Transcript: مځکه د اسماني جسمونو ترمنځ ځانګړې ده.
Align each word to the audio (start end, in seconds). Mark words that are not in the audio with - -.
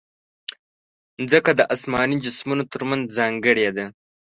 مځکه 1.21 1.51
د 1.55 1.61
اسماني 1.75 2.17
جسمونو 2.25 2.63
ترمنځ 2.73 3.03
ځانګړې 3.17 3.69
ده. 3.77 3.85